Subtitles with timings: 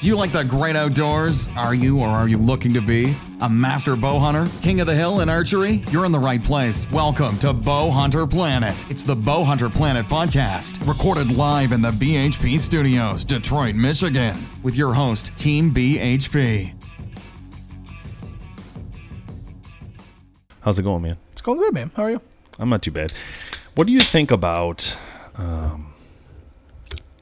[0.00, 1.46] Do you like the great outdoors?
[1.58, 3.14] Are you or are you looking to be?
[3.42, 4.46] A master bow hunter?
[4.62, 5.84] King of the hill in archery?
[5.90, 6.90] You're in the right place.
[6.90, 8.86] Welcome to Bow Hunter Planet.
[8.88, 14.74] It's the Bow Hunter Planet podcast, recorded live in the BHP studios, Detroit, Michigan, with
[14.74, 16.72] your host, Team BHP.
[20.62, 21.18] How's it going, man?
[21.32, 21.90] It's going good, man.
[21.94, 22.22] How are you?
[22.58, 23.12] I'm not too bad.
[23.74, 24.96] What do you think about?
[25.34, 25.92] Um,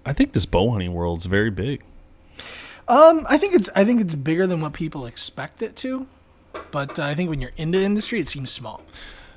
[0.07, 1.83] I think this bow hunting world's very big.
[2.89, 6.07] Um, I think it's I think it's bigger than what people expect it to,
[6.71, 8.83] but uh, I think when you're in the industry, it seems small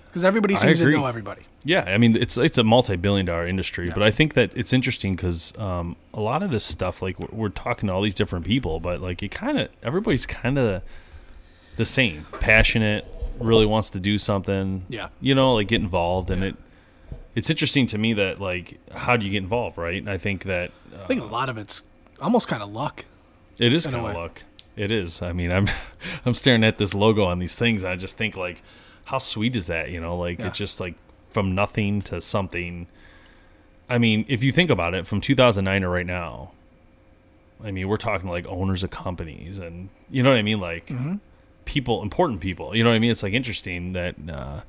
[0.07, 1.43] because everybody seems to know everybody.
[1.63, 5.53] Yeah, I mean it's it's a multi-billion-dollar industry, but I think that it's interesting because
[5.57, 8.79] um, a lot of this stuff, like we're, we're talking to all these different people,
[8.79, 10.81] but like it kind of everybody's kind of
[11.75, 13.05] the same, passionate,
[13.39, 14.85] really wants to do something.
[14.89, 15.09] Yeah.
[15.19, 16.55] you know, like get involved, and it.
[17.33, 19.97] It's interesting to me that like how do you get involved, right?
[19.97, 20.71] And I think that
[21.01, 21.83] I think a lot of it's
[22.21, 23.05] almost kind of luck.
[23.61, 24.43] It is kind of luck.
[24.75, 25.21] It is.
[25.21, 25.67] I mean, I'm
[26.25, 27.83] I'm staring at this logo on these things.
[27.83, 28.61] And I just think like,
[29.05, 29.89] how sweet is that?
[29.91, 30.47] You know, like Yeah.
[30.47, 30.95] it's just like
[31.29, 32.87] from nothing to something.
[33.89, 36.51] I mean, if you think about it, from 2009 to right now,
[37.63, 40.87] I mean, we're talking like owners of companies, and you know what I mean, like
[40.87, 41.15] Mm-hmm.
[41.65, 42.75] people, important people.
[42.75, 43.11] You know what I mean?
[43.11, 44.61] It's like interesting that uh,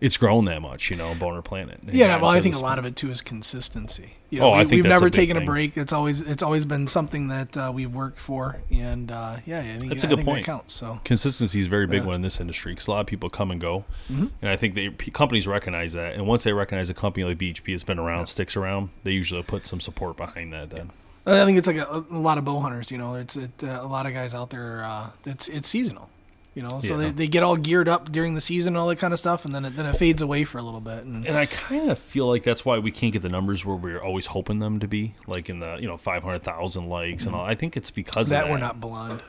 [0.00, 0.90] it's grown that much.
[0.90, 1.80] You know, Boner Planet.
[1.90, 4.14] Yeah, well, I think a lot of it too is consistency.
[4.30, 5.42] You Oh, I we, think we've a never big taken thing.
[5.42, 5.76] a break.
[5.76, 9.78] It's always it's always been something that uh, we've worked for, and uh, yeah, I
[9.78, 10.46] think That's a I good point.
[10.46, 10.74] That counts.
[10.74, 12.06] So consistency is very big Yeah.
[12.08, 14.26] one in this industry because a lot of people come and go, Mm-hmm.
[14.42, 16.14] and I think they companies recognize that.
[16.14, 19.42] And once they recognize a company like BHP has been around, sticks around, they usually
[19.42, 20.70] put some support behind that.
[20.70, 20.90] Then
[21.26, 22.90] I think it's like a, a lot of bow hunters.
[22.90, 24.84] You know, it's it, uh, a lot of guys out there.
[24.84, 26.08] Uh, it's it's seasonal.
[26.54, 27.06] You know, so Yeah.
[27.06, 29.44] they, they get all geared up during the season and all that kind of stuff,
[29.44, 31.04] and then it, then it fades away for a little bit.
[31.04, 33.76] And and I kind of feel like that's why we can't get the numbers where
[33.76, 37.24] we're always hoping them to be, like in the you know five hundred thousand likes
[37.26, 37.44] and all.
[37.44, 39.20] I think it's because that of that we're not blonde.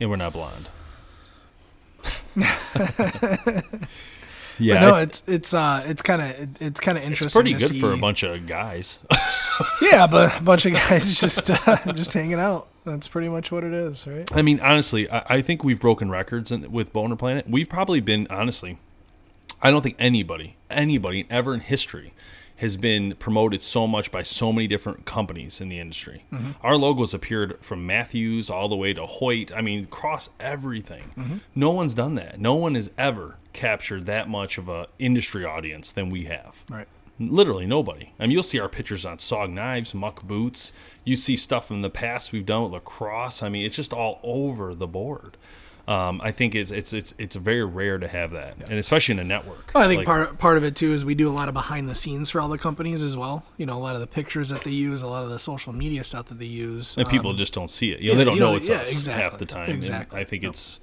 [0.00, 0.68] and we're not blonde.
[4.58, 7.26] yeah, But no, I- it's it's uh it's kind of it, it's kind of interesting.
[7.26, 7.80] it's pretty good see.
[7.80, 8.98] for a bunch of guys.
[9.80, 12.68] Yeah, but a bunch of guys just uh, just hanging out.
[12.86, 14.30] That's pretty much what it is, right?
[14.34, 17.46] I mean, honestly, I, I think we've broken records in, with Boner Planet.
[17.48, 18.78] We've probably been, honestly,
[19.60, 22.14] I don't think anybody, anybody ever in history
[22.58, 26.24] has been promoted so much by so many different companies in the industry.
[26.32, 26.52] Mm-hmm.
[26.62, 29.52] Our logos appeared from Mathews all the way to Hoyt.
[29.54, 31.10] I mean, across everything.
[31.18, 31.36] Mm-hmm.
[31.54, 32.40] No one's done that.
[32.40, 36.62] No one has ever captured that much of a industry audience than we have.
[36.70, 36.88] Right.
[37.18, 38.12] Literally nobody.
[38.18, 40.72] I mean, you'll see our pictures on Sog Knives, Muck Boots.
[41.04, 43.42] You see stuff from the past we've done with LaCrosse.
[43.42, 45.36] I mean, it's just all over the board.
[45.88, 49.18] Um, I think it's it's it's it's very rare to have that, and especially in
[49.20, 49.70] a network.
[49.72, 51.54] Well, I think Like, part part of it too is we do a lot of
[51.54, 53.44] behind the scenes for all the companies as well.
[53.56, 55.72] You know, a lot of the pictures that they use, a lot of the social
[55.72, 56.96] media stuff that they use.
[56.98, 58.00] and people Um, just don't see it.
[58.00, 59.66] You know, yeah, they don't you know know, it's yeah, us exactly, half the time.
[59.66, 60.18] and exactly.
[60.20, 60.80] I think it's,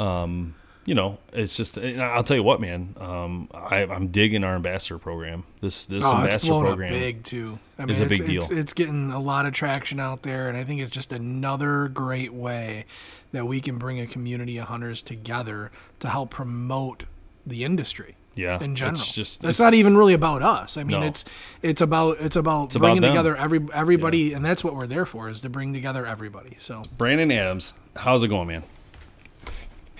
[0.00, 1.76] um, you know, it's just.
[1.76, 2.94] And I'll tell you what, man.
[3.00, 5.44] Um, I, I'm digging our ambassador program.
[5.60, 6.92] This this oh, ambassador program.
[6.92, 7.58] big too.
[7.78, 8.42] I mean, is a it's, big deal.
[8.42, 11.88] It's, it's getting a lot of traction out there, and I think it's just another
[11.88, 12.86] great way
[13.32, 17.04] that we can bring a community of hunters together to help promote
[17.46, 18.16] the industry.
[18.36, 18.96] Yeah, in general.
[19.00, 20.76] it's just- it's, it's- not even really about us.
[20.76, 21.06] I mean, No.
[21.06, 21.24] it's
[21.62, 23.12] it's about it's about It's bringing them.
[23.12, 26.56] together every everybody, and that's what we're there for is to bring together everybody.
[26.58, 28.64] So Brandon Adams, how's it going, man?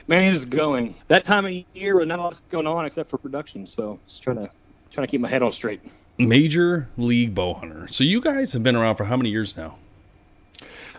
[0.06, 0.94] Man, it is going.
[1.08, 4.22] That time of year with not a lot going on except for production, so just
[4.22, 4.50] trying to
[4.90, 5.80] trying to keep my head on straight.
[6.18, 7.88] Major League Bow Hunter.
[7.88, 9.78] So you guys have been around for how many years now?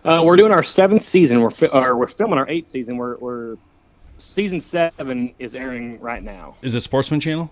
[0.04, 1.40] Uh, we're doing our seventh season.
[1.40, 2.96] We're fi- or we're filming our eighth season.
[2.96, 3.56] We're, we're
[4.18, 6.56] season seven is airing right now.
[6.62, 7.50] Is it Sportsman Channel?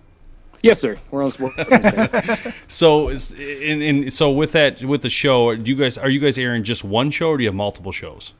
[0.61, 0.97] Yes, sir.
[1.11, 1.55] We're on sports.
[1.57, 2.37] Channel.
[2.67, 6.19] So is and, and so with that with the show, do you guys are you
[6.19, 8.33] guys airing just one show or do you have multiple shows?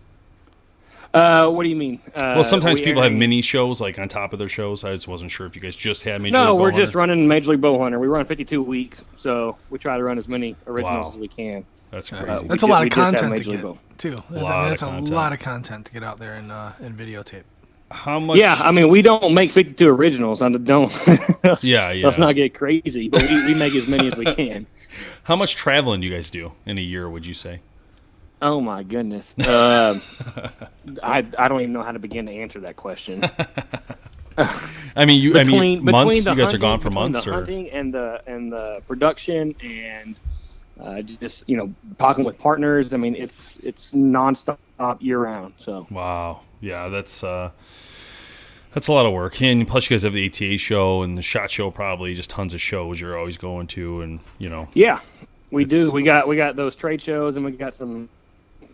[1.15, 1.99] Uh, what do you mean?
[2.15, 4.83] Uh, Well, sometimes we people have mini shows like on top of their shows.
[4.83, 7.27] I just wasn't sure if you guys just had Major No, League we're just running
[7.27, 7.99] Major League Bow Hunter.
[7.99, 11.11] We run 52 weeks, so we try to run as many originals Wow.
[11.11, 11.65] as we can.
[11.91, 12.41] That's Uh, crazy.
[12.43, 13.77] we that's a ju- lot we of content to get Bow.
[13.97, 14.15] too.
[14.29, 16.51] That's, Lot I mean, of that's a lot of content to get out there and
[16.51, 17.43] uh, and videotape.
[17.91, 18.37] How much?
[18.37, 20.41] Yeah, I mean, we don't make 52 originals.
[20.41, 20.91] I don't.
[21.43, 22.05] let's, Yeah, yeah.
[22.05, 24.65] Let's not get crazy, but we, we make as many as we can.
[25.23, 27.07] How much traveling do you guys do in a year?
[27.09, 27.59] Would you say?
[28.41, 29.37] Oh my goodness.
[29.39, 29.99] Uh,
[31.03, 33.23] I I don't even know how to begin to answer that question.
[34.37, 35.37] I mean, you.
[35.37, 36.25] I mean, months.
[36.25, 40.19] You guys are gone for months, the or hunting and the and the production and
[40.79, 42.93] uh, just you know talking with partners.
[42.93, 44.57] I mean, it's it's nonstop
[44.99, 45.53] year round.
[45.57, 47.51] So wow, yeah, that's uh,
[48.73, 49.41] that's a lot of work.
[49.41, 52.53] And plus, you guys have the ATA show and the shot show, probably just tons
[52.53, 54.99] of shows you're always going to, and you know, yeah,
[55.51, 55.91] we do.
[55.91, 58.09] We got we got those trade shows and we got some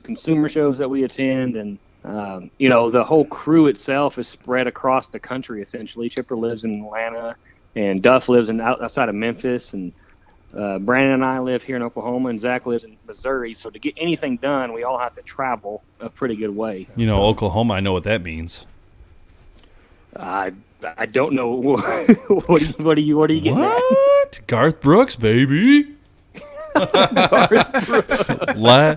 [0.04, 1.78] consumer shows that we attend and.
[2.04, 5.62] Um, you know, the whole crew itself is spread across the country.
[5.62, 7.36] Essentially, Chipper lives in Atlanta,
[7.76, 9.94] and Duff lives in outside of Memphis, and
[10.58, 13.54] uh, Brandon and I live here in Oklahoma, and Zach lives in Missouri.
[13.54, 16.88] So to get anything done, we all have to travel a pretty good way.
[16.96, 17.76] you know, Oklahoma.
[17.76, 18.66] I know what that means.
[20.16, 20.54] I
[20.98, 21.82] I don't know what
[22.48, 24.42] what, do you, what are you what are you getting at?
[24.48, 25.96] Garth Brooks, baby.
[28.56, 28.96] La-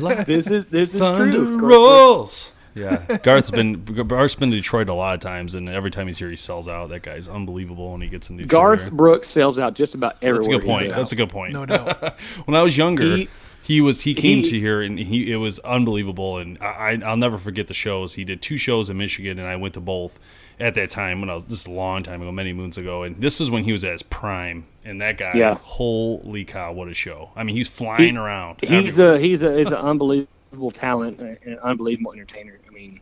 [0.00, 1.58] la- This is this is thunder true.
[1.58, 2.52] rolls.
[2.74, 6.18] Yeah, Garth's been Garth's been to Detroit a lot of times, and every time he's
[6.18, 6.90] here, he sells out.
[6.90, 8.50] That guy's unbelievable when he gets in Detroit.
[8.50, 10.42] Garth Brooks sells out just about everywhere.
[10.42, 10.86] That's a good point.
[10.88, 10.96] goes.
[10.96, 11.52] That's a good point.
[11.54, 12.20] No doubt.
[12.44, 13.28] when I was younger, he,
[13.62, 17.02] He- was he came he- to here and he it was unbelievable, and I I-
[17.06, 18.12] I'll never forget the shows.
[18.14, 20.20] He did two shows in Michigan, and I went to both
[20.60, 23.04] at that time when I was this is a long time ago, many moons ago,
[23.04, 24.66] and this is when he was at his prime.
[24.86, 25.54] And that guy, Yeah.
[25.62, 27.30] holy cow, what a show!
[27.34, 28.58] I mean, he's flying He- around.
[28.60, 29.14] He's everywhere.
[29.16, 32.58] a he's a he's an unbelievable talent and an unbelievable entertainer.
[32.68, 33.00] I mean,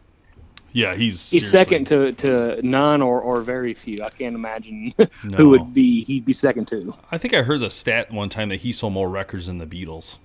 [0.72, 4.02] yeah, he's he's seriously- second to, to none or, or very few.
[4.02, 4.94] I can't imagine
[5.24, 5.36] No.
[5.36, 6.94] who would be he'd be second to.
[7.12, 9.66] I think I heard the stat one time that he sold more records than the
[9.66, 10.16] Beatles.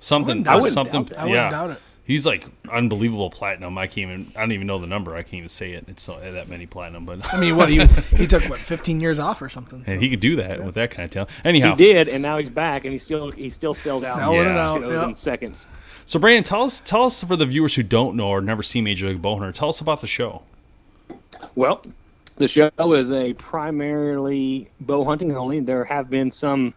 [0.00, 1.18] Something, I wouldn't something, doubt that.
[1.20, 1.76] I wouldn't yeah.
[2.08, 2.12] Doubt it.
[2.12, 3.76] He's like unbelievable platinum.
[3.78, 4.32] I can't even.
[4.36, 5.14] I don't even know the number.
[5.14, 5.84] I can't even say it.
[5.88, 7.84] It's not that many platinum, but I mean, what he
[8.16, 9.84] he took what 15 years off or something.
[9.84, 11.30] so- and he could do that with that kind of talent.
[11.44, 14.16] Anyhow, he did, and now he's back, and he still he still sells out.
[14.16, 15.08] Selling it out, yeah.
[15.08, 15.68] in seconds.
[16.06, 18.84] so Brandon, tell us, tell us for the viewers who don't know or never seen
[18.84, 20.42] Major League Bowhunter, tell us about the show.
[21.54, 21.82] Well,
[22.36, 25.60] the show is a primarily bow hunting only.
[25.60, 26.74] There have been some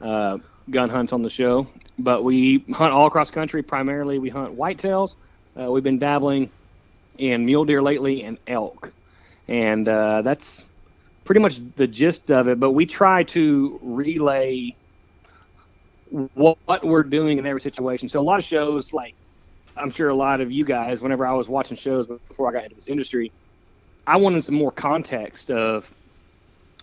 [0.00, 0.38] uh,
[0.70, 1.66] gun hunts on the show,
[1.98, 3.62] but we hunt all across country.
[3.62, 5.16] Primarily, we hunt whitetails.
[5.58, 6.50] Uh, we've been dabbling
[7.18, 8.92] in mule deer lately and elk,
[9.48, 10.64] and uh, that's
[11.24, 12.60] pretty much the gist of it.
[12.60, 14.74] But we try to relay
[16.34, 18.08] what, what we're doing in every situation.
[18.08, 19.14] So a lot of shows, like
[19.76, 22.64] I'm sure a lot of you guys, whenever I was watching shows before I got
[22.64, 23.32] into this industry,
[24.06, 25.92] I wanted some more context of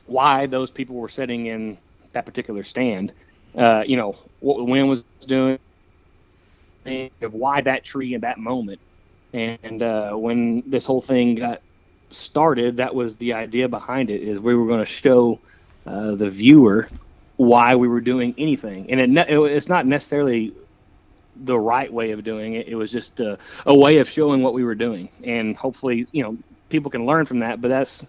[0.05, 1.77] why those people were sitting in
[2.11, 3.13] that particular stand.
[3.57, 5.59] Uh, you know, what the wind was doing,
[6.85, 8.81] of why that tree in that moment.
[9.33, 11.61] And uh, when this whole thing got
[12.11, 14.21] started, that was the idea behind it.
[14.23, 15.41] Is we were going to show
[15.85, 16.89] uh, the viewer
[17.37, 20.53] why we were doing anything, and it, ne- it, it's not necessarily
[21.35, 22.67] the right way of doing it.
[22.67, 26.23] It was just a, a way of showing what we were doing, and hopefully, you
[26.23, 26.37] know,
[26.69, 27.61] people can learn from that.
[27.61, 28.05] But that's,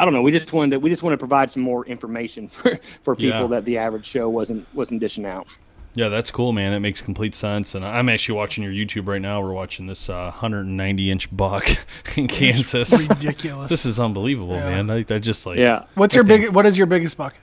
[0.00, 0.22] I don't know.
[0.22, 3.40] We just wanted to, we just want to provide some more information for, for people
[3.42, 3.46] Yeah.
[3.48, 5.46] that the average show wasn't wasn't dishing out.
[5.94, 6.72] Yeah, that's cool, man.
[6.72, 7.74] It makes complete sense.
[7.74, 9.42] And I'm actually watching your YouTube right now.
[9.42, 11.66] We're watching this uh, 190 inch buck
[12.16, 13.08] in Kansas.
[13.08, 13.68] ridiculous.
[13.70, 14.82] This is unbelievable, Yeah.
[14.82, 14.90] man.
[14.90, 16.54] I, I just like Yeah, What's your I think- big?
[16.54, 17.36] What is your biggest buck?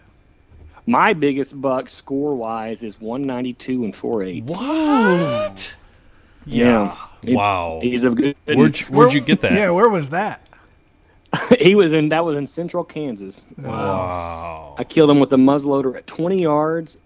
[0.89, 4.53] my biggest buck score wise is 192 and four eighths.
[4.57, 5.75] What?
[6.46, 6.96] Yeah.
[7.24, 7.79] It- Wow.
[7.84, 8.36] He's a good.
[8.46, 9.51] Where'd you, where'd you get that?
[9.51, 10.47] Yeah, where was that?
[11.60, 13.46] he was in that was in Central Kansas.
[13.57, 14.75] Wow.
[14.77, 16.98] I killed him with a muzzleloader at 20 yards,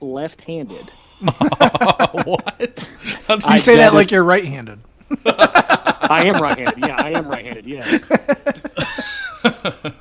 [0.00, 0.90] left-handed.
[2.24, 2.90] what?
[3.28, 4.80] You I- say that that like you're right-handed.
[5.26, 6.78] I am right-handed.
[6.78, 7.66] Yeah, I am right-handed.
[7.66, 7.98] Yeah.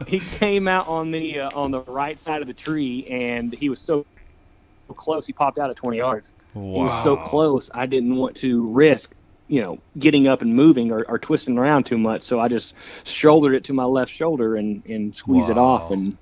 [0.08, 3.70] he came out on the uh, on the right side of the tree, and he
[3.70, 4.06] was so
[4.96, 5.28] close.
[5.28, 6.34] He popped out at 20 yards.
[6.54, 6.64] Wow.
[6.64, 7.70] He was so close.
[7.74, 9.14] I didn't want to risk,
[9.50, 12.24] you know, getting up and moving or, or twisting around too much.
[12.24, 16.18] So I just shouldered it to my left shoulder and and squeezed it off, and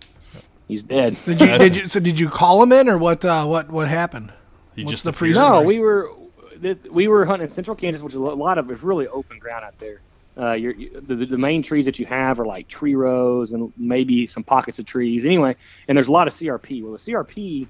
[0.67, 1.17] he's dead.
[1.25, 1.47] Did you?
[1.59, 1.87] Did you?
[1.87, 3.23] So did you call him in, or what?
[3.23, 3.69] Uh, what?
[3.69, 4.31] What happened?
[4.75, 5.35] He What's just the appeared.
[5.35, 6.09] pre- No, we were
[6.57, 9.39] this, we were hunting in central Kansas, which is a lot of it's really open
[9.39, 10.01] ground out there.
[10.39, 13.73] Uh, you're, you, the, the main trees that you have are like tree rows and
[13.75, 15.25] maybe some pockets of trees.
[15.25, 15.55] Anyway,
[15.87, 16.83] and there's a lot of CRP.
[16.83, 17.65] Well, the CRP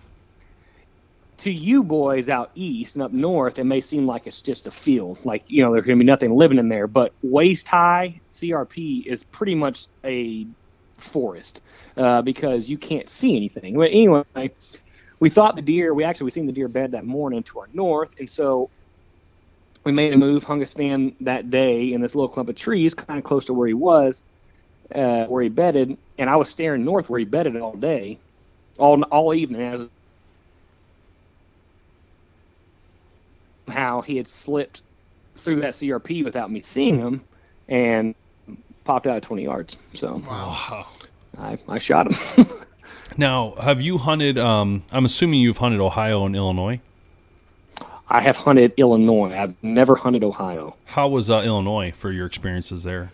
[1.39, 4.72] to you boys out east and up north, it may seem like it's just a
[4.72, 6.88] field, like you know there's gonna be nothing living in there.
[6.88, 10.48] But waist high CRP is pretty much a
[11.00, 11.62] forest
[11.96, 13.77] uh, because you can't see anything.
[13.77, 14.51] Well, anyway,
[15.20, 15.94] we thought the deer.
[15.94, 18.72] We actually we seen the deer bed that morning to our north, and so
[19.86, 22.94] we made a move, hung a stand that day in this little clump of trees,
[22.96, 24.24] kind of close to where he was,
[24.94, 28.22] uh, where he bedded, and I was staring north where he bedded all day,
[28.79, 29.62] all all evening.
[29.62, 29.89] I was
[33.67, 34.81] somehow he had slipped
[35.36, 37.24] through that CRP without me seeing him,
[37.67, 38.15] and
[38.86, 39.77] popped out at 20 yards.
[39.93, 40.21] So
[41.38, 42.45] I, I shot him.
[43.19, 44.38] Now, have you hunted?
[44.38, 46.81] Um, I'm assuming you've hunted Ohio and Illinois.
[48.09, 49.33] I have hunted Illinois.
[49.33, 50.75] I've never hunted Ohio.
[50.86, 53.12] How was uh, Illinois for your experiences there?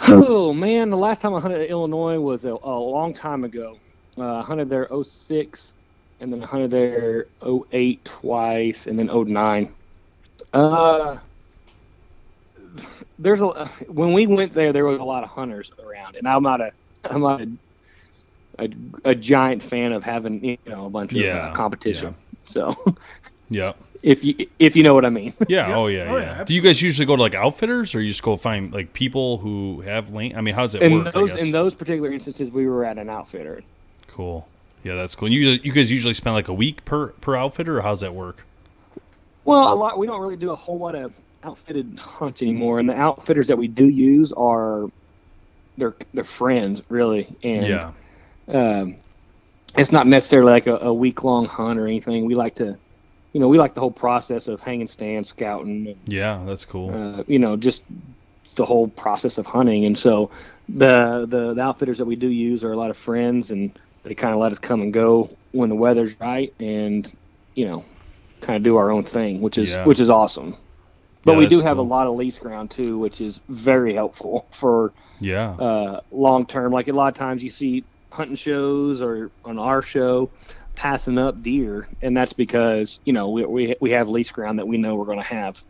[0.08, 3.78] Oh man, the last time I hunted Illinois was a, a long time ago.
[4.18, 5.75] Uh, I hunted there 06,
[6.20, 7.26] and then I hunted there
[7.72, 9.74] 08 twice, and then 09.
[10.52, 11.16] Uh,
[13.18, 16.42] there's a when we went there, there was a lot of hunters around, and I'm
[16.42, 16.72] not a
[17.10, 17.48] I'm not a
[18.58, 18.68] a,
[19.04, 22.14] a giant fan of having you know a bunch of Yeah, uh, competition.
[22.44, 22.74] So
[23.50, 23.72] Yeah.
[24.02, 25.32] if you if you know what I mean.
[25.48, 25.68] Yeah.
[25.68, 25.76] Yep.
[25.76, 26.06] Oh yeah.
[26.08, 26.22] Oh, yeah.
[26.38, 28.92] yeah, Do you guys usually go to like outfitters, or you just go find like
[28.92, 30.36] people who have land?
[30.36, 31.14] I mean, how does it in work?
[31.14, 33.62] Those in those particular instances, we were at an outfitter.
[34.08, 34.46] Cool.
[34.86, 35.30] Yeah, that's cool.
[35.30, 38.44] You you guys usually spend like a week per per outfitter, or how's that work?
[39.44, 39.98] Well, a lot.
[39.98, 41.12] We don't really do a whole lot of
[41.42, 44.86] outfitted hunts anymore, and the outfitters that we do use are
[45.76, 47.92] they're they're friends really, and Yeah.
[48.48, 48.96] um,
[49.76, 52.24] it's not necessarily like a, a week long hunt or anything.
[52.24, 52.78] We like to,
[53.32, 56.90] you know, we like the whole process of hanging stand, scouting, and, Yeah, that's cool.
[56.94, 57.84] uh, you know, just
[58.54, 59.84] the whole process of hunting.
[59.84, 60.30] And so
[60.68, 63.70] the, the the outfitters that we do use are a lot of friends, and
[64.06, 67.10] they kind of let us come and go when the weather's right, and
[67.54, 67.84] you know,
[68.40, 69.84] kind of do our own thing, which is Yeah.
[69.84, 70.56] which is awesome.
[71.24, 71.86] But Yeah, we do have cool.
[71.86, 75.50] a lot of lease ground too, which is very helpful for yeah.
[75.50, 76.72] uh, long term.
[76.72, 80.30] Like a lot of times you see hunting shows or on our show
[80.76, 84.68] passing up deer, and that's because you know we we, we have lease ground that
[84.68, 85.60] we know we're going to have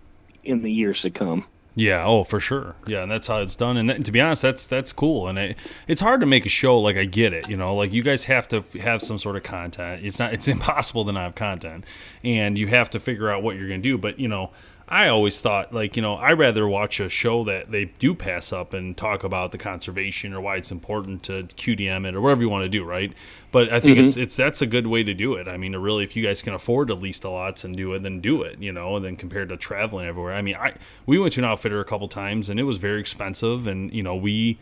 [0.44, 1.46] in the years to come.
[1.78, 2.74] Yeah, oh, for sure.
[2.86, 3.76] Yeah, and that's how it's done.
[3.76, 5.28] And that, to be honest, that's that's cool.
[5.28, 7.50] And it, it's hard to make a show like I get it.
[7.50, 10.02] You know, like you guys have to have some sort of content.
[10.02, 10.32] It's not.
[10.32, 11.84] It's impossible to not have content,
[12.24, 13.98] and you have to figure out what you're going to do.
[13.98, 14.52] But you know,
[14.88, 18.52] I always thought like you know I'd rather watch a show that they do pass
[18.52, 22.42] up and talk about the conservation or why it's important to QDM it or whatever
[22.42, 23.12] you want to do, right?
[23.50, 24.06] But I think mm-hmm.
[24.06, 25.48] it's it's that's a good way to do it.
[25.48, 28.02] I mean, really, if you guys can afford to lease the lots and do it,
[28.02, 28.60] then do it.
[28.60, 30.34] You know, and then compared to traveling everywhere.
[30.34, 30.74] I mean, I
[31.04, 34.04] we went to an outfitter a couple times and it was very expensive, and you
[34.04, 34.58] know we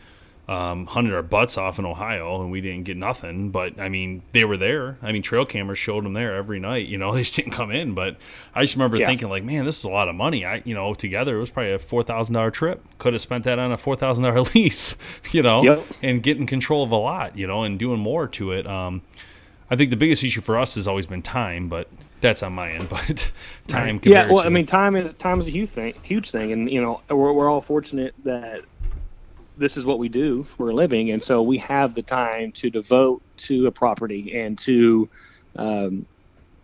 [0.47, 3.49] um, hunted our butts off in Ohio and we didn't get nothing.
[3.49, 4.97] But I mean, they were there.
[5.01, 6.85] I mean, trail cameras showed them there every night.
[6.87, 7.93] You know, they just didn't come in.
[7.95, 8.17] But
[8.53, 9.07] I just remember Yeah.
[9.07, 10.45] thinking like, man, this is a lot of money.
[10.45, 12.85] I, you know, together it was probably a four thousand dollar trip.
[12.99, 14.95] Could have spent that on a four thousand dollar lease.
[15.31, 15.83] You know, Yep.
[16.03, 17.35] and getting control of a lot.
[17.37, 18.67] You know, and doing more to it.
[18.67, 19.01] Um,
[19.69, 21.87] I think the biggest issue for us has always been time, but
[22.21, 22.87] that's on my end.
[22.89, 23.31] But
[23.67, 26.51] time, Yeah, well, to, I mean, time is time is a huge thing, huge thing,
[26.51, 28.61] and you know, we're we're all fortunate that
[29.57, 32.69] this is what we do for a living, and so we have the time to
[32.69, 35.09] devote to a property and to
[35.55, 36.05] um,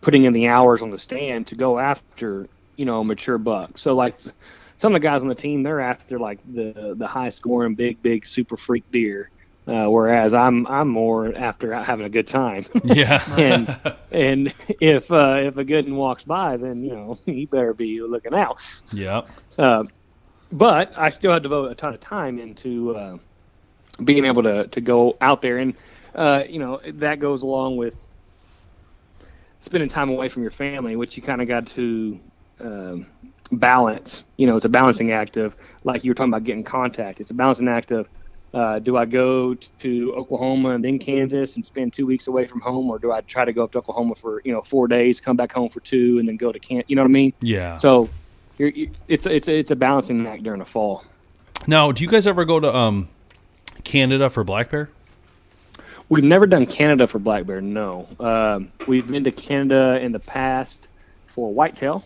[0.02, 3.78] putting in the hours on the stand to go after you know a mature buck.
[3.78, 7.30] So like some of the guys on the team, they're after like the the high
[7.30, 9.30] scoring, big, big, super freak deer.
[9.68, 12.66] Uh, whereas I'm I'm more after having a good time.
[12.84, 17.48] yeah, and and if uh, if a good one walks by, then you know you
[17.48, 18.60] better be looking out.
[18.92, 19.22] yeah,
[19.60, 19.84] Uh,
[20.52, 23.18] but I still had to devote a ton of time into uh,
[24.04, 25.76] being able to to go out there, and
[26.16, 28.08] uh, you know that goes along with
[29.60, 32.20] spending time away from your family, which you kind of got to
[32.60, 33.06] um,
[33.52, 34.24] balance.
[34.38, 37.20] You know, it's a balancing act of like you were talking about getting contact.
[37.20, 38.10] It's a balancing act of
[38.54, 42.60] uh, do I go to Oklahoma and then Kansas and spend two weeks away from
[42.60, 45.22] home, or do I try to go up to Oklahoma for you know four days,
[45.22, 46.84] come back home for two, and then go to Can?
[46.88, 47.34] You know what I mean?
[47.42, 47.78] yeah.
[47.78, 48.10] So
[48.62, 51.04] you're, you it's it's it's a balancing act during the fall.
[51.68, 53.10] now, do you guys ever go to um,
[53.84, 54.90] Canada for black bear?
[56.10, 57.60] We've never done Canada for black bear.
[57.62, 60.90] No, um, we've been to Canada in the past
[61.28, 62.04] for whitetail.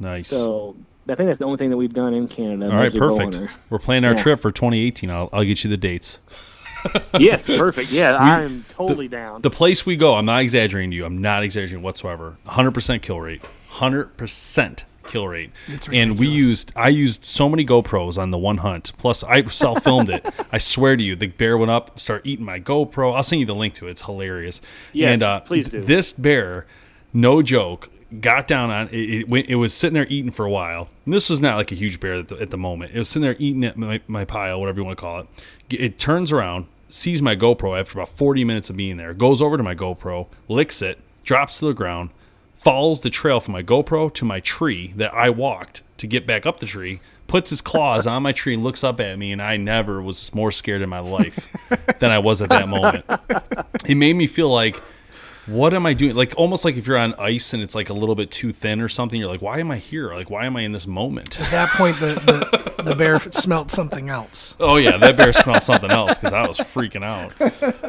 [0.00, 0.28] Nice.
[0.28, 0.74] So
[1.08, 2.70] I think that's the only thing that we've done in Canada.
[2.72, 3.38] All right, perfect.
[3.70, 4.22] We're planning our Yeah.
[4.22, 5.10] trip for 2018.
[5.10, 6.18] I'll, I'll get you the dates.
[7.18, 7.90] yes, perfect.
[7.90, 9.42] Yeah, I'm totally down.
[9.42, 11.04] The place we go, I'm not exaggerating to you.
[11.04, 12.38] I'm not exaggerating whatsoever.
[12.46, 13.42] 100% kill rate.
[13.72, 15.50] 100% kill rate.
[15.92, 18.92] And we used, I used so many GoPros on the one hunt.
[18.98, 20.24] Plus, I self filmed it.
[20.52, 23.14] I swear to you, the bear went up, start eating my GoPro.
[23.14, 23.92] I'll send you the link to it.
[23.92, 24.60] It's hilarious.
[24.92, 25.82] Yes, and uh, please do.
[25.82, 26.66] This bear,
[27.12, 28.94] no joke, got down on it.
[28.94, 30.88] It, went- it was sitting there eating for a while.
[31.04, 32.92] And this was not like a huge bear at the, at the moment.
[32.94, 35.26] It was sitting there eating at my, my pile, whatever you want to call it.
[35.70, 39.56] It turns around, sees my GoPro after about 40 minutes of being there, goes over
[39.58, 42.10] to my GoPro, licks it, drops to the ground,
[42.58, 46.44] follows the trail from my GoPro to my tree that I walked to get back
[46.44, 46.98] up the tree,
[47.28, 50.52] puts his claws on my tree, looks up at me, and I never was more
[50.52, 51.48] scared in my life
[52.00, 53.04] than I was at that moment.
[53.88, 54.82] It made me feel like
[55.48, 56.14] what am I doing?
[56.14, 58.80] Like almost like if you're on ice and it's like a little bit too thin
[58.80, 60.12] or something, you're like, why am I here?
[60.14, 61.40] Like why am I in this moment?
[61.40, 64.54] At that point, the, the, the bear smelt something else.
[64.60, 67.34] Oh yeah, that bear smelled something else because I was freaking out.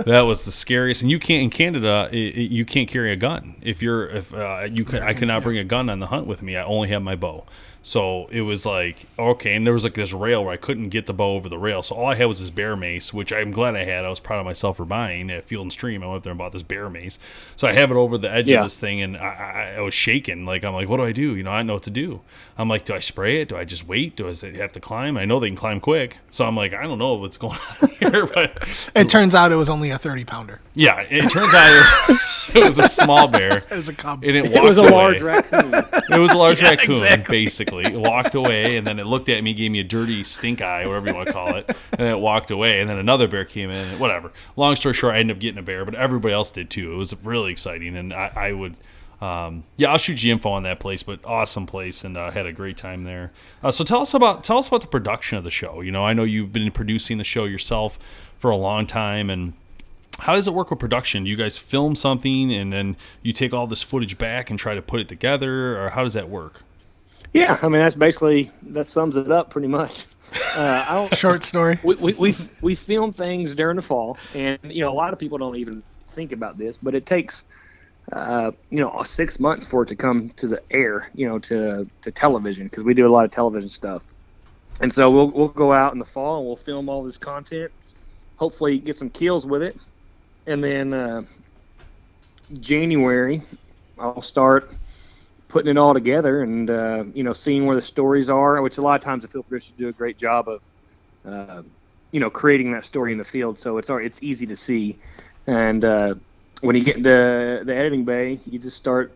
[0.06, 1.02] That was the scariest.
[1.02, 3.56] And you can't in Canada, it, it, you can't carry a gun.
[3.62, 6.42] If you're if uh, you could, I cannot bring a gun on the hunt with
[6.42, 6.56] me.
[6.56, 7.46] I only have my bow.
[7.82, 11.06] So it was like okay, and there was like this rail where I couldn't get
[11.06, 11.82] the bow over the rail.
[11.82, 14.04] So all I had was this bear mace, which I'm glad I had.
[14.06, 16.04] I was proud of myself for buying at Field and Stream.
[16.04, 17.18] I went there and bought this bear mace.
[17.56, 18.60] So I have it over the edge Yeah.
[18.60, 20.46] of this thing, and I, I, I was shaking.
[20.46, 21.36] Like I'm like, what do I do?
[21.36, 22.20] You know, I don't know what to do.
[22.60, 23.48] I'm like, do I spray it?
[23.50, 24.18] Do I just wait?
[24.18, 25.16] Do I have to climb?
[25.18, 27.90] I know they can climb quick, so I'm like, I don't know what's going on
[27.90, 30.60] here, but It turns out it was only a 30 pounder.
[30.76, 32.20] yeah, it turns out
[32.54, 33.64] it was a small bear.
[33.72, 34.24] It was a cub.
[34.26, 35.74] And it, It was a walked large raccoon.
[35.74, 37.44] It was a large Yeah, raccoon, exactly.
[37.46, 37.86] basically.
[37.86, 40.86] It walked away, and then it looked at me, gave me a dirty stink eye,
[40.86, 42.82] whatever you want to call it, and it walked away.
[42.82, 44.34] And then another bear came in, and whatever.
[44.58, 46.92] Long story short, I ended up getting a bear, but everybody else did too.
[46.92, 48.76] It was really exciting, and I, I would.
[49.22, 52.46] Um, yeah, I'll shoot you info on that place, but awesome place, and uh, had
[52.46, 53.32] a great time there.
[53.62, 55.82] Uh, so tell us about tell us about the production of the show.
[55.82, 58.00] You know, I know you've been producing the show yourself
[58.38, 59.54] for a long time, and
[60.20, 61.26] how does it work with production?
[61.26, 64.74] Do you guys film something and then you take all this footage back and try
[64.74, 66.62] to put it together, or how does that work?
[67.34, 70.06] Yeah, I mean that's basically that sums it up pretty much.
[70.56, 71.18] Uh, I don't.
[71.18, 71.80] Short story.
[71.84, 75.20] we, we, we, we film things during the fall, and you know a lot of
[75.20, 77.46] people don't even think about this, but it takes
[78.12, 81.86] uh, you know six months for it to come to the air, you know, to
[82.02, 84.06] to television because we do a lot of television stuff,
[84.82, 87.72] and so we'll we'll go out in the fall and we'll film all this content,
[88.36, 89.80] hopefully get some kills with it,
[90.48, 91.22] and then uh,
[92.60, 93.42] January
[94.00, 94.72] I'll start
[95.50, 98.82] putting it all together and uh, you know seeing where the stories are, which a
[98.82, 100.64] lot of times the field producers do a great job of
[101.26, 101.64] uh,
[102.12, 105.00] you know creating that story in the field, so it's it's easy to see.
[105.48, 106.16] And uh,
[106.62, 109.14] when you get into the editing bay, you just start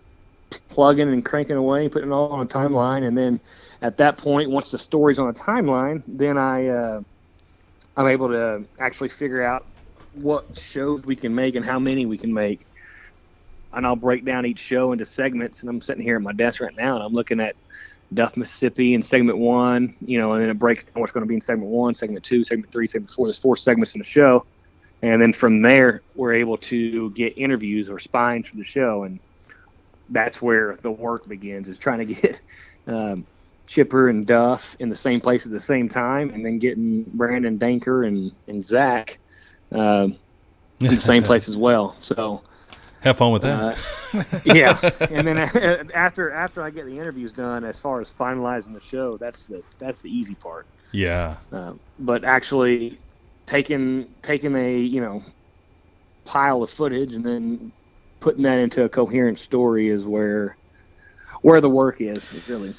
[0.70, 3.40] plugging and cranking away, putting it all on a timeline, and then
[3.82, 7.02] at that point, once the story's on a timeline, then I uh,
[7.98, 9.66] I'm able to actually figure out
[10.14, 12.66] what shows we can make and how many we can make.
[13.74, 15.62] And I'll break down each show into segments.
[15.62, 17.56] And I'm sitting here at my desk right now, and I'm looking at
[18.14, 21.28] Duff, Mississippi in segment one, you know, and then it breaks down what's going to
[21.28, 23.26] be in segment one, segment two, segment three, segment four.
[23.28, 24.46] There's four segments in the show.
[25.04, 29.04] And then from there, we're able to get interviews or spines for the show.
[29.04, 29.20] And
[30.10, 32.40] that's where the work begins is trying to get
[32.88, 33.28] um,
[33.68, 37.60] Chipper and Duff in the same place at the same time, and then getting Brandon
[37.60, 39.20] Danker and, and Zach
[39.74, 40.16] um,
[40.80, 41.98] in the same place as well.
[42.00, 42.42] So,
[43.02, 43.78] Have fun with that.
[44.16, 44.80] uh, yeah,
[45.12, 45.38] and then
[45.94, 49.64] after after I get the interviews done, as far as finalizing the show, that's the
[49.80, 50.66] that's the easy part.
[50.94, 51.36] yeah.
[51.52, 53.00] Um, but actually
[53.46, 55.24] taking taking a you know
[56.26, 57.72] pile of footage and then
[58.20, 60.56] putting that into a coherent story is where
[61.42, 62.74] where the work is really.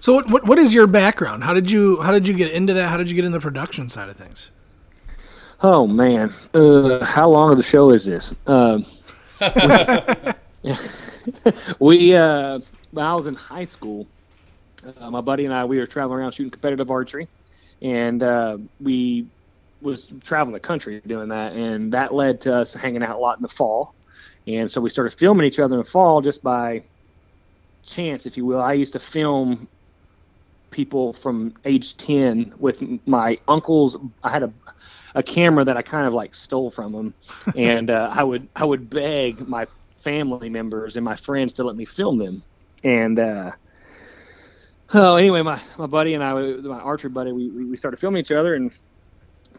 [0.00, 1.44] So what, what what is your background?
[1.44, 2.88] How did you how did you get into that?
[2.88, 4.50] How did you get in the production side of things?
[5.62, 8.34] Oh man, uh, how long of the show is this?
[8.46, 8.84] Um,
[11.78, 12.58] we, uh,
[12.90, 14.06] when I was in high school,
[14.98, 17.28] uh, my buddy and I we were traveling around shooting competitive archery,
[17.80, 19.26] and uh, we
[19.84, 23.38] was traveling the country doing that, and that led to us hanging out a lot
[23.38, 23.94] in the fall,
[24.46, 26.82] and so we started filming each other in the fall just by
[27.84, 28.60] chance, if you will.
[28.60, 29.68] I used to film
[30.70, 33.96] people from age 10 with my uncle's.
[34.22, 34.52] I had a,
[35.14, 37.14] a camera that i kind of like stole from him
[37.56, 39.64] and uh, i would i would beg my
[39.98, 42.42] family members and my friends to let me film them.
[42.82, 43.52] And uh,
[44.92, 48.32] oh anyway my, my buddy and i my archery buddy we we started filming each
[48.32, 48.72] other and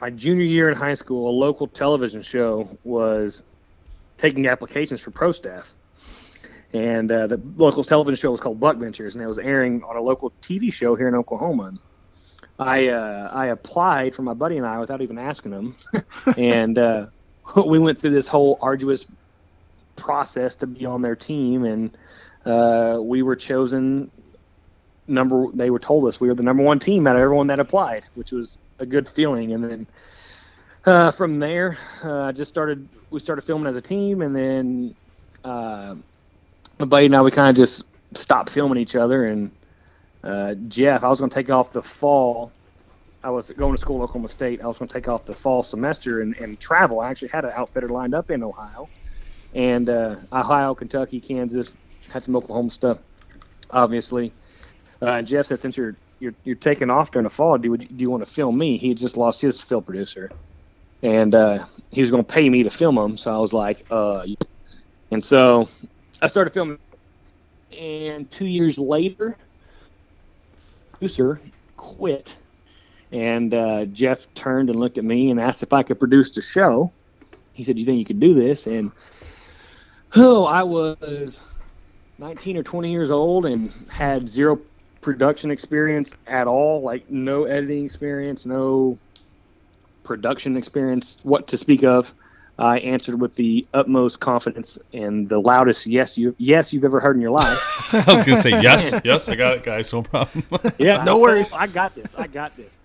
[0.02, 3.44] my junior year in high school a local television show was
[4.18, 5.76] taking applications for pro staff
[6.76, 9.96] and uh, the local television show was called Buck Ventures, and it was airing on
[9.96, 11.68] a local TV show here in Oklahoma.
[11.68, 11.80] And
[12.60, 15.76] I uh, I applied for my buddy and I without even asking him,
[16.38, 17.06] and uh,
[17.66, 19.06] we went through this whole arduous
[19.96, 21.98] process to be on their team, and
[22.46, 24.12] uh, we were chosen
[25.08, 25.48] number.
[25.54, 28.06] They were told us we were the number one team out of everyone that applied,
[28.16, 29.54] which was a good feeling.
[29.54, 29.88] And then
[30.86, 32.88] uh, from there, uh, I just started.
[33.10, 34.96] We started filming as a team, and then.
[35.44, 35.96] Uh,
[36.80, 39.26] my buddy and I, we kind of just stopped filming each other.
[39.26, 39.52] And
[40.24, 42.52] uh, Jeff, I was going to take off the fall.
[43.24, 44.62] I was going to school Oklahoma State.
[44.62, 47.00] I was going to take off the fall semester and, and travel.
[47.00, 48.88] I actually had an outfitter lined up in Ohio,
[49.54, 51.74] and uh, Ohio, Kentucky, Kansas,
[52.10, 53.00] had some Oklahoma stuff,
[53.72, 54.32] obviously.
[55.02, 57.78] Uh, and Jeff said, since you're you're, you're taking off during the fall, do you,
[57.78, 58.78] do you want to film me?
[58.78, 60.32] He just lost his film producer,
[61.04, 63.16] and uh, he was going to pay me to film him.
[63.16, 64.26] So I was like, uh,
[65.12, 65.70] And so
[66.22, 66.80] I started filming,
[67.80, 69.38] and two years later,
[70.94, 71.40] producer
[71.78, 72.38] quit,
[73.12, 76.42] and uh, Jeff turned and looked at me and asked if I could produce the
[76.42, 76.92] show.
[77.54, 78.92] He said, "You think you could do this?" And
[80.16, 81.40] oh, I was
[82.18, 84.60] 19 or 20 years old and had zero
[85.06, 88.98] production experience at all, like no editing experience, no
[90.04, 92.12] production experience, what to speak of.
[92.58, 97.16] I answered with the utmost confidence and the loudest yes you yes you've ever heard
[97.16, 97.94] in your life.
[97.94, 100.44] I was gonna say yes, yes, I got it, guys, no problem.
[100.80, 101.54] Yeah, No so worries.
[101.54, 102.16] I got this.
[102.18, 102.76] I got this.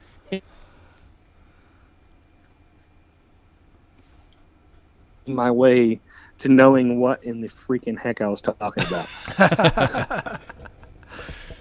[5.27, 6.01] My way
[6.41, 8.85] to knowing what in the freaking heck I was talking
[9.39, 10.41] about.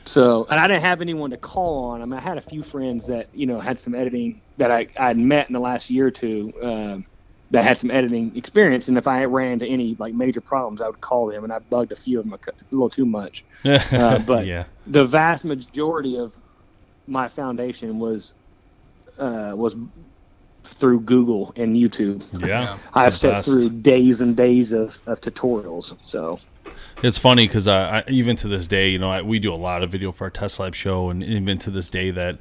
[0.10, 2.02] So, and I didn't have anyone to call on.
[2.02, 4.88] I mean, I had a few friends that you know had some editing that I
[4.98, 6.52] I had met in the last year or two.
[6.62, 7.06] Um,
[7.52, 10.88] that had some editing experience, and if I ran into any like major problems, I
[10.88, 13.46] would call them, and I bugged a few of them a, a little too much.
[13.66, 16.34] Uh, but yeah, the vast majority of
[17.08, 18.34] my foundation was
[19.18, 19.76] uh, was
[20.74, 22.24] through Google and YouTube.
[22.46, 22.78] yeah.
[22.94, 25.96] I've sat through days and days of, of tutorials.
[26.02, 26.40] So
[27.04, 29.56] It's funny because I, I, even to this day, you know, I, we do a
[29.56, 32.40] lot of video for our Test Lab show, and even to this day, that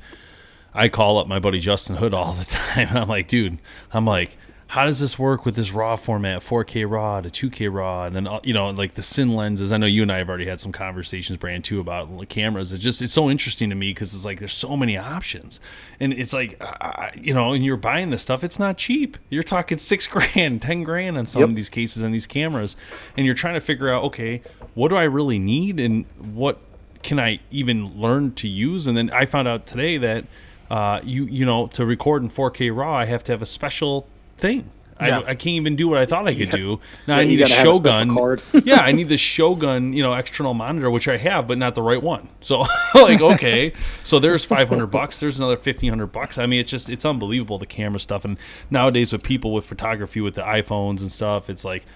[0.75, 3.59] I call up my buddy Justin Hood all the time, and I'm like, dude,
[3.93, 4.37] I'm like,
[4.69, 8.27] how does this work with this RAW format, 4K RAW to 2K RAW, and then
[8.27, 9.73] uh, you know, like the Cine lenses.
[9.73, 12.71] I know you and I have already had some conversations, Brand, too, about the cameras.
[12.73, 15.59] It's just it's so interesting to me because it's like there's so many options,
[16.01, 18.45] and it's like, uh, you know, and you're buying this stuff.
[18.45, 19.17] It's not cheap.
[19.31, 21.49] You're talking six grand, ten grand on some Yep.
[21.49, 22.77] of these cases and these cameras,
[23.17, 24.43] and you're trying to figure out, okay,
[24.75, 26.05] what do I really need, and
[26.35, 26.59] what
[27.03, 28.87] can I even learn to use?
[28.87, 30.27] And then I found out today that
[30.71, 34.07] uh, you you know to record in 4K RAW, I have to have a special
[34.39, 34.71] thing.
[35.01, 35.21] Yeah.
[35.21, 36.81] I, I can't even do what I thought I could do.
[37.07, 38.15] Now Yeah, I need a Shogun.
[38.15, 38.43] card.
[38.65, 41.83] yeah, I need the Shogun, you know, external monitor, which I have, but not the
[41.83, 42.29] right one.
[42.41, 43.73] So, like, okay,
[44.03, 45.21] so there's 500 bucks.
[45.21, 46.37] There's another 1500 bucks.
[46.37, 48.25] I mean, it's just it's unbelievable the camera stuff.
[48.25, 48.39] And
[48.71, 51.87] nowadays with people with photography with the iPhones and stuff, it's like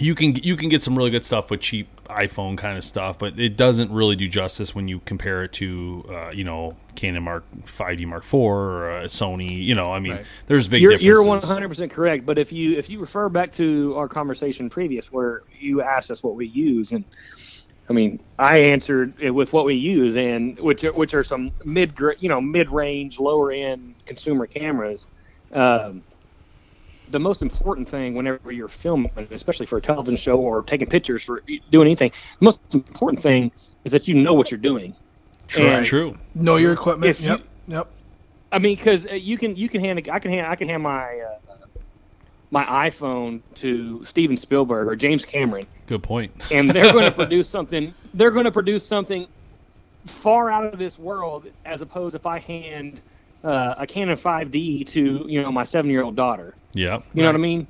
[0.00, 3.18] you can you can get some really good stuff with cheap iPhone kind of stuff,
[3.18, 7.22] but it doesn't really do justice when you compare it to uh, you know Canon
[7.22, 9.62] Mark 5D Mark IV or uh, Sony.
[9.64, 10.24] You know, I mean, Right.
[10.46, 11.06] there's big you're differences.
[11.06, 12.26] you're one hundred percent correct.
[12.26, 16.22] But if you if you refer back to our conversation previous, where you asked us
[16.22, 17.04] what we use, and
[17.88, 21.52] I mean, I answered it with what we use, and which are, which are some
[21.64, 25.06] mid you know mid range, lower end consumer cameras.
[25.52, 26.02] Um,
[27.10, 31.22] the most important thing whenever you're filming, especially for a television show or taking pictures
[31.22, 33.52] for doing anything, the most important thing
[33.84, 34.94] is that you know what you're doing.
[35.48, 36.16] True, and- true.
[36.34, 37.10] Know your equipment.
[37.10, 37.42] If you- yep.
[37.68, 37.88] Yep.
[38.52, 41.18] I mean, because you can you can hand I can hand I can hand my
[41.18, 41.38] uh,
[42.50, 46.30] my iPhone to Steven Spielberg or James Cameron, Good point.
[46.52, 47.92] and they're going to produce something.
[48.14, 49.26] They're going to produce something
[50.06, 53.00] far out of this world, as opposed if I hand
[53.44, 56.54] uh, a Canon 5D to you know my seven year old daughter.
[56.72, 57.04] Yep.
[57.12, 57.66] You know what I mean?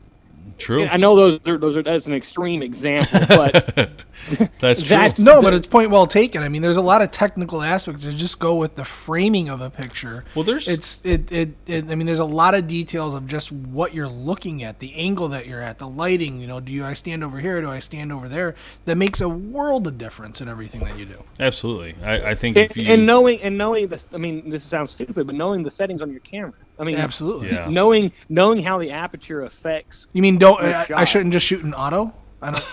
[0.58, 0.86] True.
[0.86, 3.90] I know those are those are that's an extreme example, but
[4.60, 4.96] That's true.
[4.96, 6.42] that's No, but it's point well taken.
[6.42, 9.60] I mean, there's a lot of technical aspects to just go with the framing of
[9.60, 10.24] a picture.
[10.34, 13.50] Well, there's- it's it, it it I mean, there's a lot of details of just
[13.52, 16.40] what you're looking at, the angle that you're at, the lighting.
[16.40, 17.60] You know, do you I stand over here?
[17.60, 18.54] Do I stand over there?
[18.84, 21.22] That makes a world of difference in everything that you do.
[21.40, 21.96] Absolutely.
[22.02, 24.06] I, I think and, if you and knowing and knowing this.
[24.14, 26.54] I mean, this sounds stupid, but knowing the settings on your camera.
[26.78, 27.50] I mean, Absolutely.
[27.52, 27.68] Yeah.
[27.68, 31.72] knowing knowing how the aperture affects You mean don't I, I shouldn't just shoot in
[31.74, 32.12] auto?
[32.42, 32.64] I don't.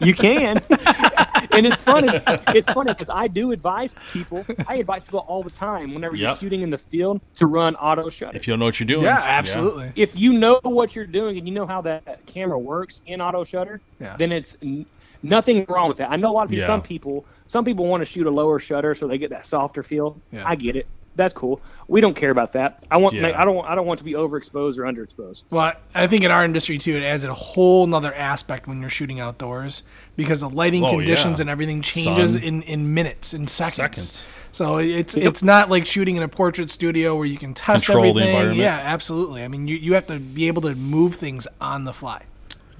[0.02, 0.58] you can
[1.52, 2.08] and it's funny
[2.48, 6.34] it's funny because i do advise people i advise people all the time whenever you're
[6.34, 9.04] shooting in the field to run auto shutter if you know what you're doing.
[9.04, 9.92] Yeah, absolutely.
[9.96, 13.44] if you know what you're doing and you know how that camera works in auto
[13.44, 14.16] shutter Yeah.
[14.16, 14.84] then it's n-
[15.22, 16.66] nothing wrong with that i know a lot of people Yeah.
[16.66, 19.82] some people some people want to shoot a lower shutter so they get that softer
[19.82, 20.42] feel Yeah.
[20.48, 23.38] i get it that's cool we don't care about that i want Yeah.
[23.40, 26.30] i don't i don't want to be overexposed or underexposed Well, I I think in
[26.30, 29.82] our industry too, it adds a whole nother aspect when you're shooting outdoors
[30.16, 31.42] because the lighting Oh, conditions yeah.
[31.42, 32.42] and everything changes Sun.
[32.42, 33.76] in, in minutes, in seconds.
[33.76, 34.26] Seconds.
[34.52, 38.02] So it's it's not like shooting in a portrait studio where you can test Control
[38.04, 38.28] the everything.
[38.30, 38.58] environment.
[38.60, 39.42] Yeah, absolutely.
[39.42, 42.22] I mean, you, you have to be able to move things on the fly.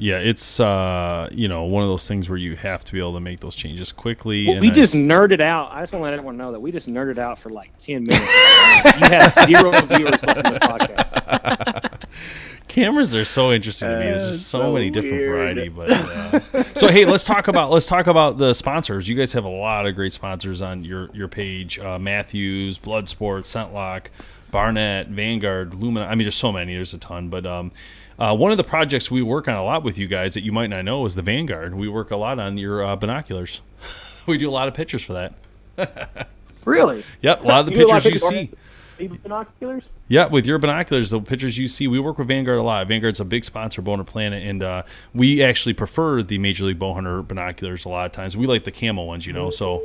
[0.00, 3.12] Yeah, it's uh, you know one of those things where you have to be able
[3.14, 4.46] to make those changes quickly.
[4.46, 5.70] Well, and we I- just nerded out.
[5.72, 8.04] I just want to let everyone know that we just nerded out for like ten
[8.04, 8.26] minutes.
[8.98, 12.06] you have zero viewers left in the podcast.
[12.68, 14.04] cameras are so interesting to me.
[14.04, 15.56] There's just so, so many different weird.
[15.56, 15.68] variety.
[15.68, 19.06] But uh, so hey, let's talk about let's talk about the sponsors.
[19.06, 21.78] You guys have a lot of great sponsors on your your page.
[21.78, 24.06] Uh, Mathews, Bloodsport, ScentLok,
[24.50, 26.06] Barnett, Vanguard, Lumina.
[26.06, 26.74] I mean, there's so many.
[26.74, 27.28] There's a ton.
[27.28, 27.72] But um,
[28.18, 30.52] Uh, one of the projects we work on a lot with you guys that you
[30.52, 31.74] might not know is the Vanguard.
[31.74, 33.62] We work a lot on your uh, binoculars.
[34.26, 36.28] we do a lot of pictures for that.
[36.66, 37.02] Really?
[37.22, 38.50] Yep, a lot of the You do a lot pictures of you see.
[38.98, 39.84] Even binoculars?
[40.08, 42.86] Yeah, with your binoculars, the pictures you see, we work with Vanguard a lot.
[42.86, 44.82] Vanguard's a big sponsor of Boner Planet, and uh,
[45.14, 48.36] we actually prefer the Major League Bowhunter binoculars a lot of times.
[48.36, 49.84] We like the camo ones, you know, so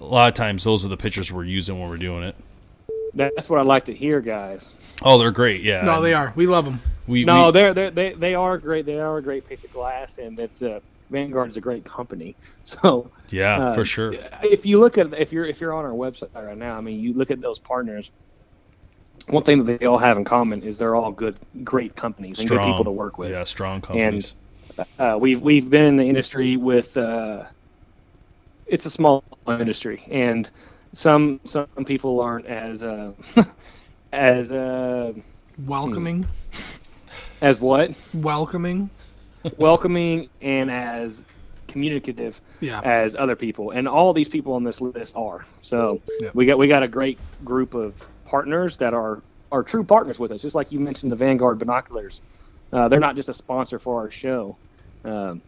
[0.00, 2.34] a lot of times those are the pictures we're using when we're doing it.
[3.16, 4.74] That's what I like to hear, guys.
[5.02, 5.82] Oh, they're great, yeah.
[5.82, 6.32] No, they are.
[6.36, 6.80] We love them.
[7.06, 8.84] We, No, we- they're, they're they they are great.
[8.86, 12.34] They are a great piece of glass, and it's uh, Vanguard is a great company.
[12.64, 14.12] So yeah, uh, for sure.
[14.42, 16.98] if you look at if you're if you're on our website right now, I mean,
[17.00, 18.10] you look at those partners.
[19.28, 22.48] One thing that they all have in common is they're all good, great companies and
[22.48, 23.30] good people to work with.
[23.30, 24.34] Yeah, strong companies.
[24.98, 27.44] uh, we've we've been in the industry with uh,
[28.66, 30.50] it's a small industry and
[30.92, 33.12] some some people aren't as uh,
[34.12, 35.12] as uh,
[35.58, 36.26] Welcoming,
[37.40, 37.92] as what?
[38.14, 38.90] Welcoming.
[39.58, 41.24] welcoming and as
[41.68, 42.80] communicative Yeah.
[42.84, 43.70] as other people.
[43.70, 45.44] And all these people on this list are.
[45.60, 46.30] So Yeah.
[46.34, 49.22] we got we got a great group of partners that are
[49.52, 50.42] are true partners with us.
[50.42, 52.20] Just like you mentioned the vanguard binoculars
[52.72, 54.58] uh, they're not just a sponsor for our show.
[55.04, 55.42] Um,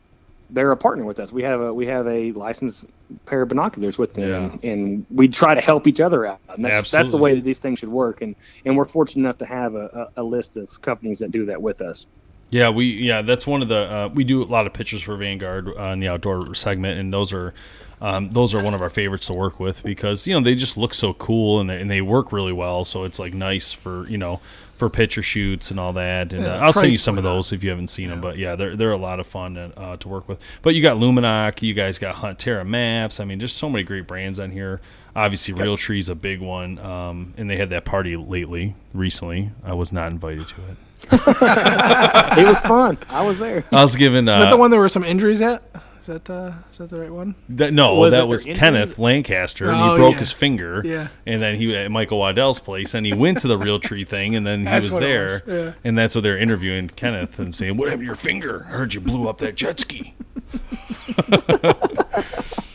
[0.51, 1.33] they're a partner with us.
[1.33, 2.87] We have a we have a licensed
[3.27, 6.41] pair of binoculars with them and, and we try to help each other out.
[6.49, 8.23] And that's, that's the way that these things should work.
[8.23, 8.35] And
[8.65, 11.61] and we're fortunate enough to have a, a, a list of companies that do that
[11.61, 12.07] with us.
[12.51, 15.17] Yeah, we yeah that's one of the uh, we do a lot of pictures for
[15.17, 17.53] Vanguard uh, in the outdoor segment, and those are
[18.01, 20.77] um, those are one of our favorites to work with because you know they just
[20.77, 22.85] look so cool and they, and they work really well.
[22.85, 24.41] So it's like nice for you know
[24.77, 26.33] for picture shoots and all that.
[26.33, 28.21] And Yeah, uh, I'll send you some of those if you haven't seen them.
[28.21, 30.39] But yeah, they're they're a lot of fun uh, to work with.
[30.63, 33.19] But you got Lumenok, you guys got Hunt Terra Maps.
[33.19, 34.81] I mean, just so many great brands on here.
[35.17, 39.51] Obviously, Realtree's a big one, um, and they had that party lately, recently.
[39.65, 40.77] I was not invited to it.
[41.13, 44.29] it was fun i was there I was given.
[44.29, 45.63] Uh, Is that the one there were some injuries at?
[46.09, 47.35] Is that uh, is that the right one?
[47.51, 48.59] That, no, Was that for was injury?
[48.59, 50.19] Kenneth Lancaster, and Oh, he broke yeah.
[50.21, 50.81] his finger.
[50.83, 51.09] Yeah.
[51.27, 54.47] And then he at Michael Waddell's place, and he went to the Realtree thing, and
[54.47, 55.73] then he That's was what it there, was, yeah.
[55.85, 58.65] and that's what they're interviewing Kenneth and saying, "What happened to your finger?
[58.69, 60.15] I heard you blew up that jet ski."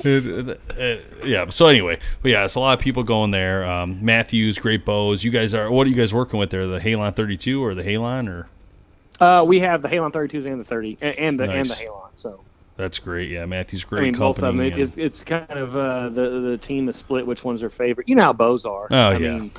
[0.06, 1.50] It- uh, yeah.
[1.50, 3.66] So anyway, but yeah, it's a lot of people going there.
[3.66, 5.24] Um, Mathews, great bows.
[5.24, 5.72] You guys are.
[5.72, 6.68] What are you guys working with there?
[6.68, 8.48] The Halon 32 or the Halon or?
[9.26, 12.10] Uh, we have the Halon 32s and the 30 a- and the and the Halon.
[12.18, 12.42] So
[12.78, 13.30] That's great.
[13.30, 14.02] Yeah, Mathews, great.
[14.02, 14.60] I mean, both of them.
[14.60, 17.26] And- it's, it's kind of uh, the the team is split.
[17.26, 18.10] Which one's their favorite?
[18.10, 18.88] You know how bows are.
[18.90, 19.30] Oh, I yeah.
[19.30, 19.52] Mean,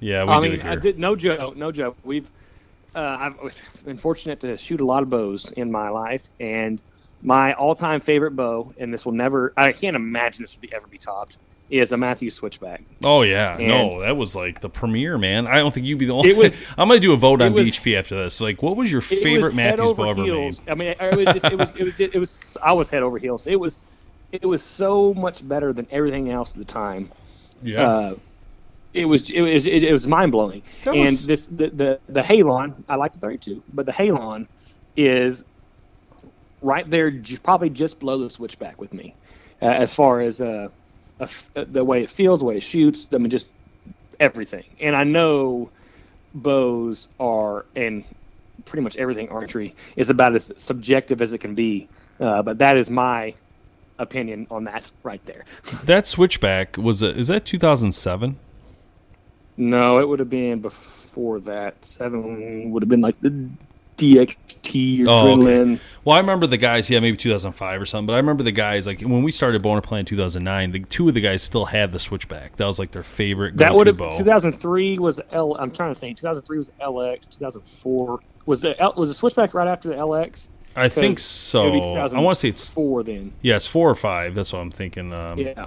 [0.00, 1.96] yeah, we I do mean, I did, no joke, no joke.
[2.04, 2.30] We've
[2.94, 3.34] uh, I've
[3.84, 6.82] been fortunate to shoot a lot of bows in my life, and
[7.22, 9.52] my all-time favorite bow, and this will never.
[9.56, 11.38] I can't imagine this would be, ever be topped.
[11.70, 12.82] Is a Mathews switchback.
[13.04, 15.46] Oh yeah, And- no, that was like the premiere, man.
[15.46, 16.30] I don't think you'd be the only.
[16.30, 18.40] It was- I'm gonna do a vote on was- BHP after this.
[18.40, 20.58] Like, what was your favorite was Mathews ever made?
[20.68, 22.56] I mean, it was just, it was, it was, just, it was.
[22.60, 23.46] I was head over heels.
[23.46, 23.84] It was,
[24.32, 27.08] it was so much better than everything else at the time.
[27.62, 28.14] Yeah, uh,
[28.92, 30.62] it was it was it, was mind blowing.
[30.86, 34.48] And this the, the the Halon, I like the 32, but the Halon
[34.96, 35.44] is
[36.62, 39.14] right there, j- probably just below the switchback with me,
[39.62, 40.68] uh, as far as uh,
[41.54, 43.08] the way it feels, the way it shoots.
[43.14, 43.52] I mean, just
[44.18, 44.64] everything.
[44.80, 45.70] And I know
[46.34, 48.04] bows are and
[48.64, 51.88] pretty much everything archery is about as subjective as it can be,
[52.20, 53.34] uh, but that is my
[53.98, 55.44] opinion on that right there.
[55.84, 58.38] that switchback was a, is that 2007?
[59.56, 61.84] No, it would have been before that.
[61.84, 63.48] Seven would have been like the
[64.00, 65.80] DXT or Oh, okay.
[66.04, 66.88] Well, I remember the guys.
[66.88, 68.06] Yeah, maybe 2005 or something.
[68.06, 70.72] But I remember the guys like when we started Boner Plan in 2009.
[70.72, 72.56] The two of the guys still had the switchback.
[72.56, 73.96] That was like their favorite That would have.
[73.98, 74.16] bow.
[74.16, 75.56] 2003 was L.
[75.58, 76.16] I'm trying to think.
[76.18, 77.28] 2003 was LX.
[77.38, 80.48] 2004 was the L, was the switchback right after the LX.
[80.76, 81.66] I think so.
[81.66, 83.32] it would be I want to say it's Four then.
[83.42, 84.34] yeah, it's four or five.
[84.34, 85.12] That's what I'm thinking.
[85.12, 85.66] Um, Yeah.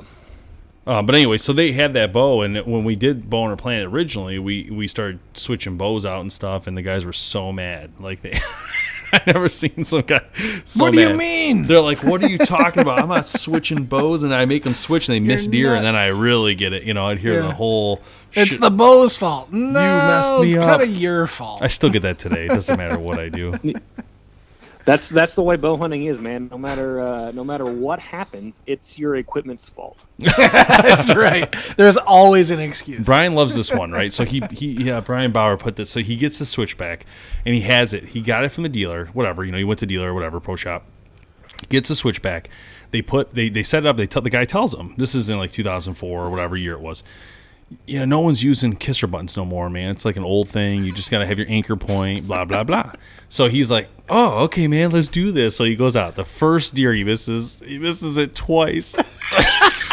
[0.85, 3.87] Uh, but anyway, so they had that bow, and when we did bow Boner Planet
[3.87, 7.91] originally, we we started switching bows out and stuff, and the guys were so mad.
[7.99, 8.37] Like they,
[9.13, 10.21] I never seen some guy.
[10.65, 11.63] So what do you mean?
[11.63, 12.99] They're like, "What are you talking about?
[12.99, 15.95] I'm not switching bows," and I make them switch, and they miss deer, and then
[15.95, 16.83] I really get it.
[16.83, 18.01] You know, I'd hear the whole.
[18.33, 18.59] It's shit.
[18.59, 19.53] the bow's fault.
[19.53, 20.79] No, messed me it's up.
[20.79, 21.61] kind of your fault.
[21.61, 22.45] I still get that today.
[22.45, 23.53] It doesn't matter what I do.
[24.85, 26.49] That's that's the way bow hunting is, man.
[26.51, 30.05] No matter uh, no matter what happens, it's your equipment's fault.
[30.19, 31.53] That's right.
[31.77, 33.05] There's always an excuse.
[33.05, 34.11] Brian loves this one, right?
[34.11, 35.89] So he, he yeah, Brian Bauer put this.
[35.89, 37.05] So he gets the switchback,
[37.45, 38.09] and he has it.
[38.09, 39.45] He got it from the dealer, whatever.
[39.45, 40.85] You know, he went to dealer, or whatever, pro shop.
[41.69, 42.49] Gets a switchback.
[42.91, 43.95] They put they they set it up.
[43.95, 46.81] They tell the guy tells him this is in like 2004 or whatever year it
[46.81, 47.03] was.
[47.87, 49.89] Yeah, no one's using kisser buttons no more, man.
[49.91, 50.83] It's like an old thing.
[50.83, 52.91] You just gotta have your anchor point, blah blah blah.
[53.29, 56.15] So he's like, "Oh, okay, man, let's do this." So he goes out.
[56.15, 58.95] The first deer he misses, he misses it twice.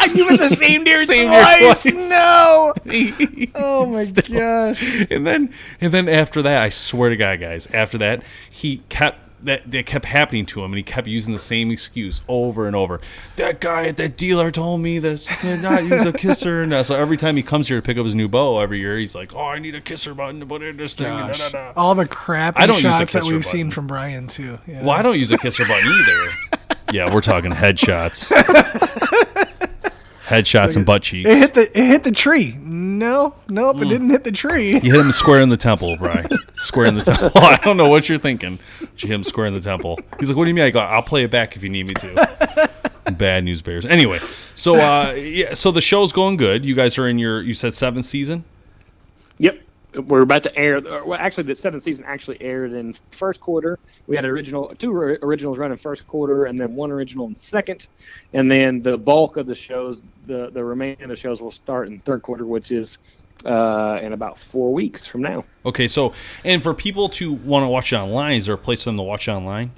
[0.15, 1.83] you was the same deer Same deer twice.
[1.83, 2.09] twice.
[2.09, 2.73] No.
[3.55, 5.05] Oh my gosh.
[5.11, 9.30] and then and then after that, I swear to God, guys, after that, he kept
[9.43, 12.75] that that kept happening to him, and he kept using the same excuse over and
[12.75, 12.99] over.
[13.37, 16.61] That guy at that dealer told me this to not use a kisser.
[16.63, 18.97] And so every time he comes here to pick up his new bow every year,
[18.97, 21.49] he's like, "Oh, I need a kisser button to put in this thing." Da, da,
[21.49, 21.73] da.
[21.75, 24.59] All the crap I don't use a shots that we've seen from Brian too.
[24.67, 26.29] Well, I don't use a kisser button either.
[26.91, 28.31] yeah, we're talking headshots,
[30.25, 31.29] headshots and butt cheeks.
[31.29, 32.57] It hit the it hit the tree.
[32.61, 33.81] No, nope, Mm.
[33.85, 34.67] it didn't hit the tree.
[34.73, 36.27] You hit him square in the temple, Brian.
[36.61, 37.31] Square in the temple.
[37.35, 38.59] I don't know what you're thinking.
[38.79, 39.97] But you hit him square in the temple.
[40.19, 41.87] He's like, "What do you mean?" I go, "I'll play it back if you need
[41.87, 42.69] me to."
[43.17, 43.83] Bad news bears.
[43.85, 44.19] Anyway,
[44.53, 46.63] so uh, yeah, so the show's going good.
[46.63, 48.43] You guys are in your you said seventh season.
[49.39, 49.59] Yep.
[50.05, 50.79] We're about to air.
[50.79, 53.77] Well, actually, the seventh season actually aired in first quarter.
[54.07, 57.89] We had original two originals run in first quarter, and then one original in second,
[58.33, 61.89] and then the bulk of the shows, the the remaining of the shows, will start
[61.89, 62.99] in third quarter, which is
[63.45, 65.43] uh, in about four weeks from now.
[65.65, 68.83] Okay, so and for people to want to watch it online, is there a place
[68.83, 69.71] for them to watch it online?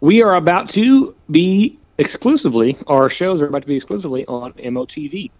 [0.00, 2.76] We are about to be exclusively.
[2.86, 5.30] Our shows are about to be exclusively on MOTV.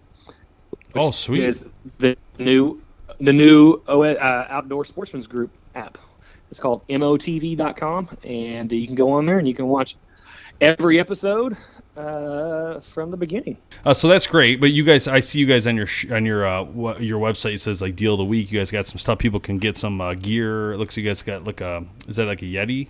[0.94, 1.44] Oh, sweet.
[1.44, 1.64] Is
[1.98, 2.80] the new
[3.20, 5.98] the new uh, outdoor sportsman's group app.
[6.50, 9.96] It's called motv.com, and you can go on there and you can watch
[10.60, 11.56] every episode
[11.96, 13.56] uh, from the beginning.
[13.84, 16.24] Uh, so that's great, but you guys, I see you guys on your sh- on
[16.26, 18.50] your uh, wha- your website it says like deal of the week.
[18.52, 19.18] You guys got some stuff.
[19.18, 20.72] People can get some uh, gear.
[20.72, 22.88] It looks like you guys got like a is that like a Yeti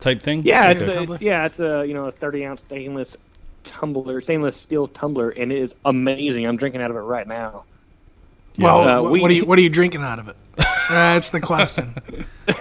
[0.00, 0.42] type thing?
[0.44, 3.16] Yeah, it's, a, it's yeah, it's a you know a 30 ounce stainless
[3.64, 6.46] tumbler, stainless steel tumbler, and it is amazing.
[6.46, 7.64] I'm drinking out of it right now.
[8.58, 10.36] Well, Uh, we- what are you what are you drinking out of it?
[10.88, 11.94] That's the question.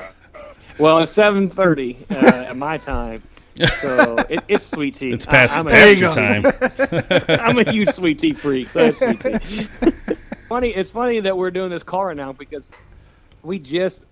[0.78, 3.22] Well, it's 7:30 uh, at my time,
[3.68, 5.12] so it, it's sweet tea.
[5.12, 6.46] it's past I, I'm, past a, your time.
[7.42, 8.68] I'm a huge sweet tea freak.
[8.70, 9.68] So that's sweet tea.
[10.50, 12.70] funny, it's funny that we're doing this call right now because
[13.44, 14.06] we just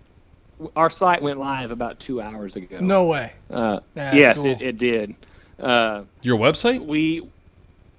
[0.75, 2.79] our site went live about two hours ago.
[2.79, 3.33] No way.
[3.49, 4.47] Uh, yes, cool.
[4.47, 5.15] it, it did.
[5.59, 6.85] Uh, Your website?
[6.85, 7.27] we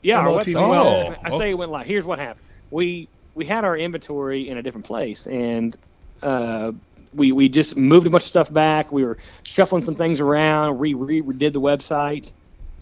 [0.03, 0.55] yeah our MOTV.
[0.55, 1.87] website, well, Oh, I say it went live.
[1.87, 2.45] Here's what happened.
[2.71, 5.77] We we had our inventory in a different place and
[6.23, 6.73] uh,
[7.15, 8.93] we we just moved a bunch of stuff back.
[8.93, 10.79] We were shuffling some things around.
[10.79, 12.33] We re- redid the website,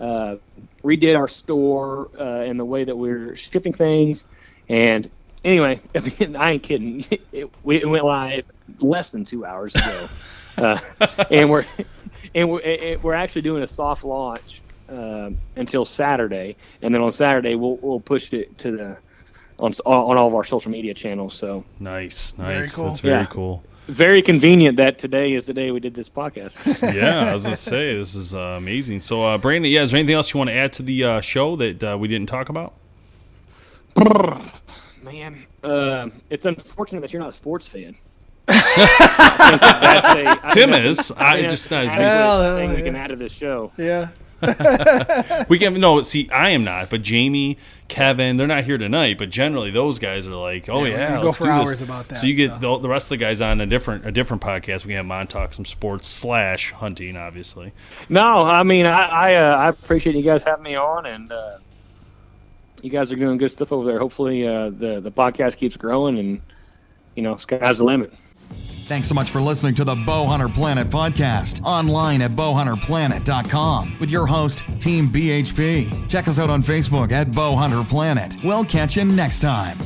[0.00, 0.36] uh,
[0.84, 4.26] redid our store uh, and the way that we're shipping things.
[4.68, 5.08] And
[5.44, 7.04] anyway, I, mean, I ain't kidding.
[7.32, 8.46] It, we- it went live
[8.80, 10.08] less than two hours ago,
[10.58, 11.64] uh, and we're
[12.34, 17.12] and we're, and we're actually doing a soft launch um, until Saturday, and then on
[17.12, 18.96] Saturday we'll we'll push it to the
[19.58, 21.34] on on all of our social media channels.
[21.34, 22.74] So Nice, nice.
[22.74, 22.86] cool.
[22.86, 23.26] That's very Yeah.
[23.26, 23.62] cool.
[23.86, 26.56] Very convenient that today is the day we did this podcast.
[26.94, 29.00] Yeah, I was gonna say this is uh, amazing.
[29.00, 31.20] So, uh, Brandon, yeah, is there anything else you want to add to the uh,
[31.20, 32.74] show that uh, we didn't talk about?
[35.02, 37.94] Man, uh, it's unfortunate that you're not a sports fan.
[38.46, 41.10] That's a- I think Tim that's is.
[41.10, 42.82] a- I think just- that's I an was- adequate Well, thing we yeah.
[42.84, 43.72] can add to this show.
[43.76, 44.08] Yeah.
[45.48, 46.28] We can no see.
[46.30, 49.18] I am not, but Jamie, Kevin, they're not here tonight.
[49.18, 51.54] But generally, those guys are like, oh Yeah, we yeah, can go let's for do
[51.58, 51.68] this.
[51.70, 52.58] hours about that, So you get so.
[52.58, 54.84] The, the rest of the guys on a different a different podcast.
[54.84, 57.72] We can have them on talk some sports slash hunting, obviously.
[58.08, 61.58] No, I mean I I, uh, I appreciate you guys having me on, and uh,
[62.82, 63.98] you guys are doing good stuff over there.
[63.98, 66.42] Hopefully, uh, the the podcast keeps growing, and
[67.14, 68.12] you know, sky's the limit.
[68.86, 74.26] Thanks so much for listening to the Bowhunter Planet podcast online at bowhunterplanet.com with your
[74.28, 76.08] host, Team BHP.
[76.08, 78.36] Check us out on Facebook at Bowhunter Planet.
[78.44, 79.76] We'll catch you next time.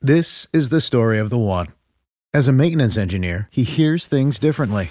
[0.00, 1.66] This is the story of the one.
[2.32, 4.90] As a maintenance engineer, he hears things differently.